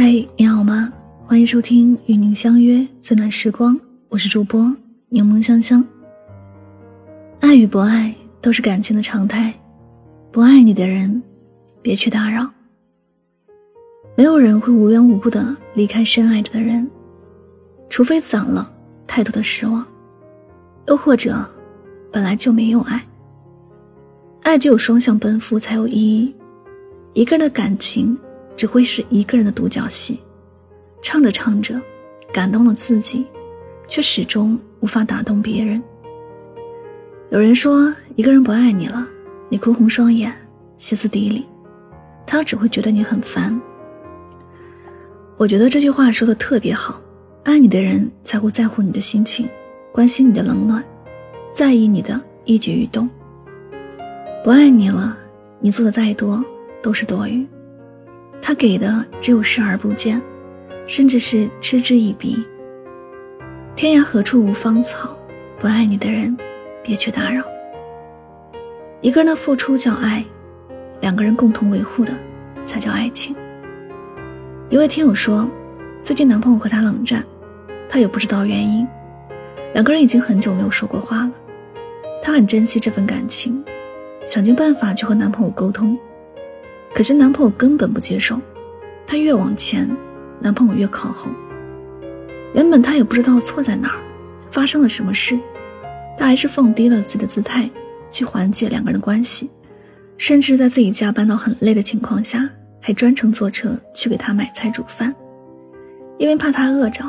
[0.00, 0.92] 嗨，你好吗？
[1.26, 3.76] 欢迎收听与您相约最暖时光，
[4.08, 4.72] 我是主播
[5.08, 5.84] 柠檬香香。
[7.40, 9.52] 爱与不爱都是感情的常态，
[10.30, 11.20] 不爱你的人，
[11.82, 12.48] 别去打扰。
[14.16, 16.88] 没有人会无缘无故的离开深爱着的人，
[17.88, 18.72] 除非攒了
[19.04, 19.84] 太多的失望，
[20.86, 21.44] 又或者
[22.12, 23.04] 本来就没有爱。
[24.42, 26.32] 爱只有双向奔赴才有意义，
[27.14, 28.16] 一个人的感情
[28.58, 30.18] 只会是一个人的独角戏，
[31.00, 31.80] 唱着唱着，
[32.32, 33.24] 感动了自己，
[33.86, 35.80] 却始终无法打动别人。
[37.30, 39.06] 有人说，一个人不爱你了，
[39.48, 40.34] 你哭红双眼，
[40.76, 41.46] 歇斯底里，
[42.26, 43.58] 他只会觉得你很烦。
[45.36, 47.00] 我觉得这句话说的特别好，
[47.44, 49.48] 爱你的人才会在乎你的心情，
[49.92, 50.82] 关心你的冷暖，
[51.52, 53.08] 在意你的一举一动。
[54.42, 55.16] 不爱你了，
[55.60, 56.44] 你做的再多
[56.82, 57.46] 都是多余。
[58.48, 60.18] 他给的只有视而不见，
[60.86, 62.42] 甚至是嗤之以鼻。
[63.76, 65.14] 天涯何处无芳草，
[65.58, 66.34] 不爱你的人，
[66.82, 67.42] 别去打扰。
[69.02, 70.24] 一个人的付出叫爱，
[71.02, 72.14] 两个人共同维护的
[72.64, 73.36] 才叫爱情。
[74.70, 75.46] 一位听友说，
[76.02, 77.22] 最近男朋友和她冷战，
[77.86, 78.88] 她也不知道原因，
[79.74, 81.32] 两个人已经很久没有说过话了。
[82.22, 83.62] 她很珍惜这份感情。
[84.24, 85.98] 想尽办法去和男朋友沟通，
[86.94, 88.40] 可是男朋友根本不接受。
[89.06, 89.88] 她越往前，
[90.40, 91.30] 男朋友越靠后。
[92.54, 93.98] 原本她也不知道错在哪儿，
[94.50, 95.38] 发生了什么事，
[96.16, 97.70] 她还是放低了自己的姿态
[98.10, 99.48] 去缓解两个人的关系，
[100.16, 102.48] 甚至在自己加班到很累的情况下，
[102.80, 105.14] 还专程坐车去给他买菜煮饭，
[106.18, 107.04] 因为怕他饿着，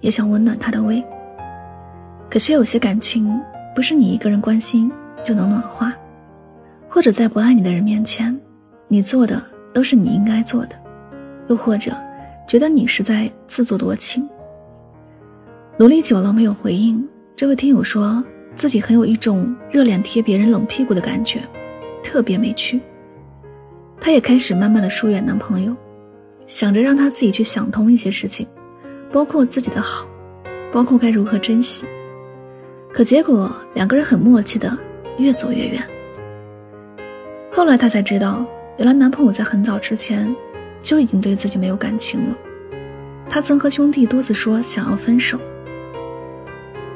[0.00, 1.02] 也想温暖他的胃。
[2.30, 3.38] 可是有些感情
[3.74, 4.90] 不是你一个人关心
[5.24, 5.92] 就能暖化。
[6.88, 8.38] 或者在不爱你的人面前，
[8.92, 10.76] 你做的都是你应该做的；
[11.48, 11.96] 又或者
[12.46, 14.28] 觉得你是在自作多情。
[15.78, 17.02] 努力久了没有回应，
[17.34, 18.22] 这位听友说
[18.54, 21.40] 自己很有一种热脸贴别人冷屁股的感觉，
[22.04, 22.82] 特别没趣。
[23.98, 25.74] 她也开始慢慢的疏远男朋友，
[26.46, 28.46] 想着让他自己去想通一些事情，
[29.10, 30.06] 包括自己的好，
[30.70, 31.86] 包括该如何珍惜。
[32.92, 34.76] 可结果两个人很默契的
[35.16, 35.82] 越走越远。
[37.50, 38.44] 后来她才知道，
[38.78, 40.34] 原来男朋友在很早之前
[40.80, 42.36] 就已经对自己没有感情了。
[43.28, 45.38] 他曾和兄弟多次说想要分手。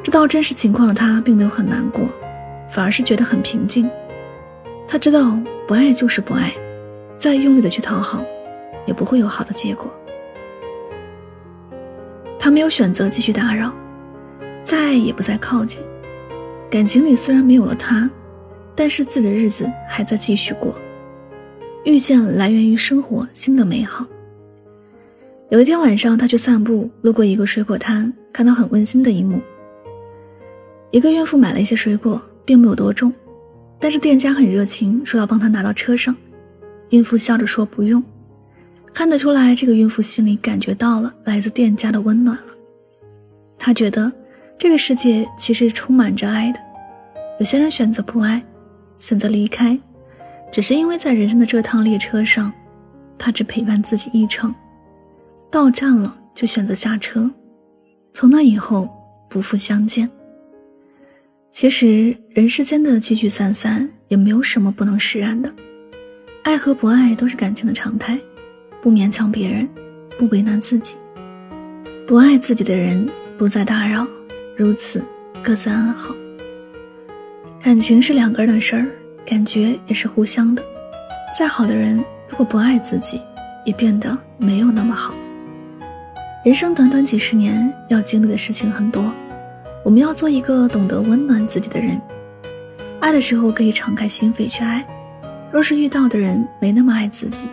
[0.03, 2.05] 知道真实情况的她并没有很难过，
[2.71, 3.91] 反而是觉得很平静。
[4.87, 6.53] 她知道不爱就是不爱，
[7.19, 8.25] 再用力的去讨好，
[8.87, 9.93] 也不会有好的结果。
[12.39, 13.73] 她没有选择继续打扰，
[14.63, 15.81] 再爱也不再靠近。
[16.71, 18.09] 感情里虽然没有了他。
[18.79, 20.77] 但是自己的日子还在继续过，
[21.87, 24.05] 遇见来源于生活新的美好。
[25.51, 29.41] 有一天晚上，他去散步，路过一个水果摊，看到很温馨的一幕：
[30.91, 33.13] 一个孕妇买了一些水果，并没有多重，
[33.79, 36.15] 但是店家很热情，说要帮她拿到车上。
[36.89, 38.03] 孕妇笑着说不用，
[38.93, 42.53] 看得出来，这个孕妇心里感觉到了来自店家的温暖了。
[43.57, 44.11] 她觉得
[44.59, 46.59] 这个世界其实充满着爱的，
[47.39, 48.45] 有些人选择不爱。
[48.99, 49.79] 选择离开，
[50.51, 52.53] 只是因为在人生的这趟列车上，
[53.19, 54.55] 他只陪伴自己一程，
[55.51, 57.31] 到站了就选择下车，
[58.15, 58.89] 从那以后
[59.29, 60.09] 不复相见。
[61.51, 65.53] 其实人世间的聚聚散散也没有什么不能释然的，
[66.43, 68.19] 爱和不爱都是感情的常态，
[68.81, 69.69] 不勉强别人，
[70.19, 70.97] 不为难自己，
[72.07, 74.07] 不爱自己的人不再打扰，
[74.57, 75.03] 如此
[75.43, 76.15] 各自安好。
[77.63, 78.87] 感情是两个人的事儿，
[79.27, 80.63] 感觉也是互相的。
[81.37, 81.97] 再好的人，
[82.29, 83.21] 如果不爱自己，
[83.65, 85.13] 也变得没有那么好。
[86.45, 89.13] 人生短短几十年，要经历的事情很多，
[89.85, 92.01] 我们要做一个懂得温暖自己的人。
[93.01, 94.87] 爱的时候可以敞开心扉去爱，
[95.51, 97.49] 若是遇到的人没那么爱自己，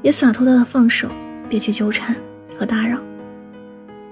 [0.00, 1.08] 也洒脱的放手，
[1.48, 2.14] 别去纠缠
[2.56, 2.98] 和打扰。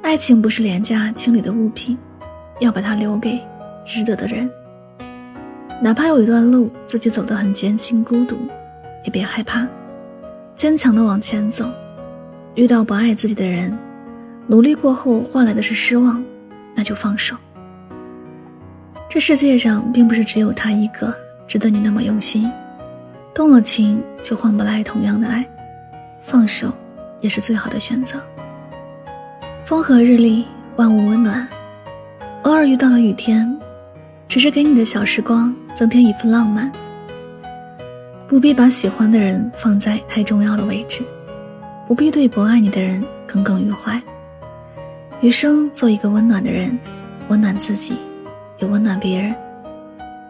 [0.03, 1.97] 爱情不是廉价清理的物品，
[2.59, 3.41] 要把它留给
[3.87, 4.51] 值得的人。
[5.85, 8.37] 哪怕有一段路自己走得很艰辛孤独，
[9.03, 9.67] 也别害怕，
[10.55, 11.69] 坚强的往前走。
[12.55, 13.77] 遇到不爱自己的人，
[14.47, 16.23] 努力过后换来的是失望，
[16.77, 17.35] 那就放手。
[19.09, 21.13] 这世界上并不是只有他一个
[21.49, 22.49] 值得你那么用心，
[23.35, 25.45] 动了情就换不来同样的爱，
[26.21, 26.73] 放手
[27.21, 28.21] 也是最好的选择。
[29.65, 30.45] 风和日丽，
[30.77, 31.45] 万物温暖，
[32.45, 33.59] 偶尔遇到了雨天。
[34.29, 36.71] 只是给你的小时光增添一份浪漫，
[38.29, 41.03] 不必把喜欢的人放在太重要的位置，
[41.87, 44.01] 不必对不爱你的人耿耿于怀。
[45.21, 46.79] 余生做一个温暖的人，
[47.29, 47.95] 温暖自己，
[48.59, 49.35] 也温暖别人，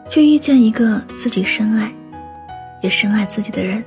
[0.08, 1.92] 去遇见一个自己深爱，
[2.80, 3.82] 也深爱自己的人。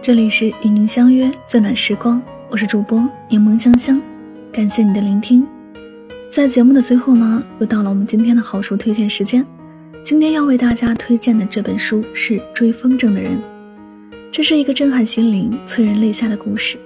[0.00, 4.00] 这里是与您相约最暖时光，我是主播柠檬香香，
[4.50, 5.46] 感谢你的聆听。
[6.30, 9.44] 在节目的最后呢，又到了我们今天的好书推荐时间。
[10.04, 13.32] 今天要为大家推荐的这本书是《追风筝的人》。
[14.30, 16.78] 这是一个震撼心灵、催人泪下的故事。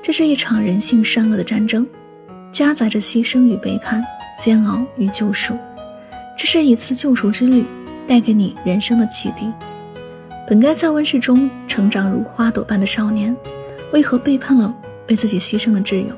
[0.00, 1.84] 这是一场人性善恶的战争，
[2.52, 4.02] 夹杂着牺牲与背叛、
[4.38, 5.52] 煎熬与救赎。
[6.38, 7.64] 这是一次救赎之旅，
[8.06, 9.52] 带给你人生的启迪。
[10.48, 13.36] 本该在温室中成长如花朵般的少年，
[13.92, 14.72] 为何背叛了
[15.08, 16.14] 为自己牺牲的挚友？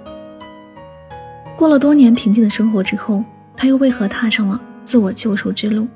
[1.58, 3.24] 过了多年平静的生活之后，
[3.56, 5.88] 他又为何踏上了自我救赎之路？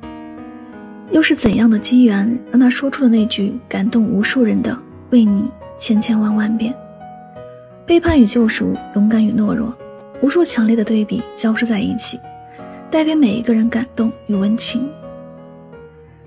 [1.13, 4.77] 又是怎样的机缘让他说出了那句感动无数人的
[5.11, 5.49] “为你
[5.79, 6.75] 千千万万遍”？
[7.87, 9.73] 背叛与救赎，勇敢与懦弱，
[10.21, 12.19] 无数强烈的对比交织在一起，
[12.91, 14.83] 带给每一个人感动与温情。《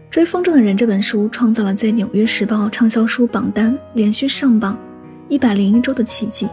[0.10, 4.80] 追风筝的人》这本书创造了在《纽约时报》畅销书榜单连续上榜
[5.28, 6.48] 一百零一周的奇迹，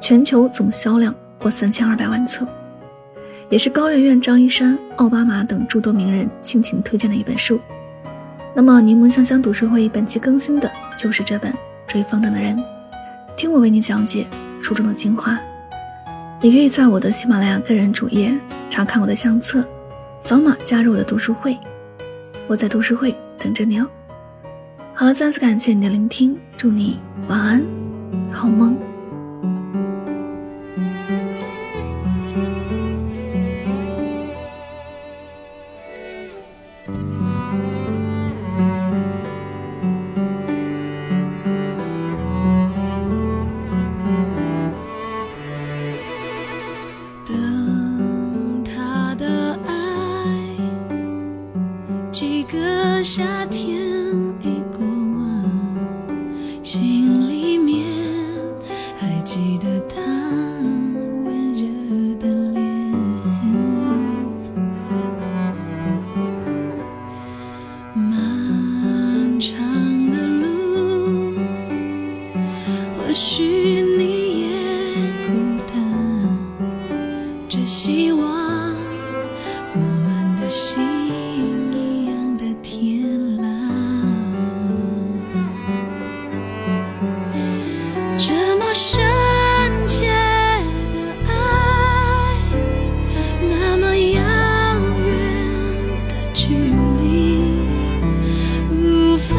[0.00, 2.48] 全球总销量过三千二百万册。
[3.50, 7.60] 也是高圆圆、张一山、奥巴马等诸多名人倾情推荐的一本书。
[8.54, 11.52] 那么，柠檬香香读书会本期更新的就是这本
[11.86, 12.56] 《追风筝的人》，
[13.36, 14.26] 听我为你讲解
[14.62, 15.38] 书中的精华。
[16.40, 18.34] 你可以在我的喜马拉雅个人主页
[18.70, 19.62] 查看我的相册，
[20.20, 21.58] 扫码加入我的读书会。
[22.46, 23.86] 我在读书会等着你哦。
[24.94, 26.98] 好了，再次感谢你的聆听，祝你
[27.28, 27.62] 晚安，
[28.32, 28.74] 好梦。
[96.34, 97.38] 距离
[98.68, 99.36] 无法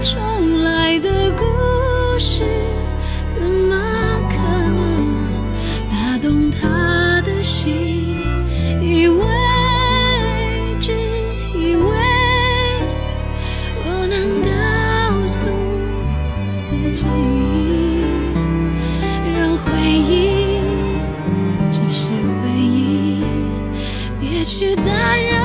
[0.00, 1.44] 重来的故
[2.18, 2.42] 事
[3.34, 3.76] 怎么
[4.30, 4.36] 可
[4.70, 4.80] 能？
[5.90, 8.16] 打动他的心
[8.80, 9.26] 以为
[10.80, 10.92] 只
[11.54, 11.86] 以为
[13.84, 14.48] 我能告
[15.26, 15.50] 诉
[16.66, 17.04] 自己
[19.36, 20.62] 让回忆
[21.70, 22.06] 只是
[22.40, 23.22] 回忆。
[24.18, 24.82] 别去打
[25.16, 25.43] 扰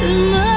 [0.00, 0.55] 怎么？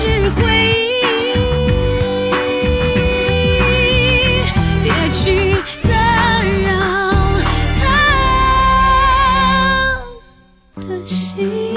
[0.00, 1.02] 是回忆。
[4.84, 5.56] 别去
[5.88, 5.90] 打
[6.44, 6.68] 扰
[7.74, 7.82] 他
[10.86, 11.68] 的心。